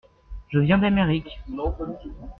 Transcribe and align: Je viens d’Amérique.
Je 0.49 0.57
viens 0.59 0.79
d’Amérique. 0.79 1.39